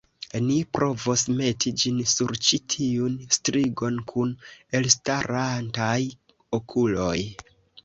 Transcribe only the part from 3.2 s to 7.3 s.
strigon kun elstarantaj okuloj!